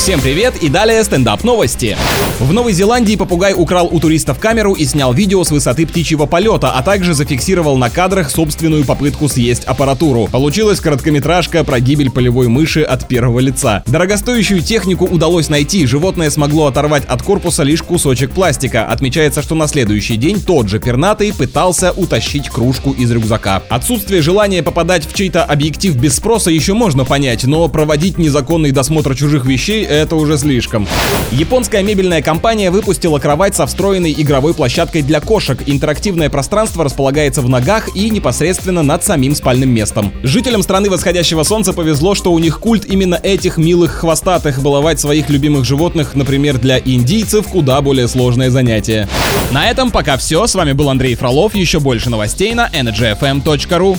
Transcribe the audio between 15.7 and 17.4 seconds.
животное смогло оторвать от